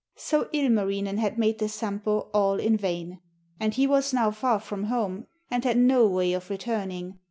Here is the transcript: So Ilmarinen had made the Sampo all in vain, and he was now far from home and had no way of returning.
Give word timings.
So 0.17 0.49
Ilmarinen 0.51 1.19
had 1.19 1.37
made 1.37 1.59
the 1.59 1.69
Sampo 1.69 2.31
all 2.33 2.59
in 2.59 2.75
vain, 2.75 3.19
and 3.59 3.71
he 3.75 3.85
was 3.85 4.13
now 4.13 4.31
far 4.31 4.59
from 4.59 4.85
home 4.85 5.27
and 5.51 5.63
had 5.63 5.77
no 5.77 6.07
way 6.07 6.33
of 6.33 6.49
returning. 6.49 7.19